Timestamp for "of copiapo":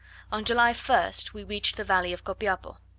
2.11-2.77